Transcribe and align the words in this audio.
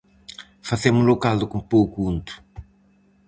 Facemos 0.69 1.05
o 1.13 1.19
caldo 1.23 1.45
cun 1.49 1.63
pouco 1.73 1.97
unto. 2.11 2.33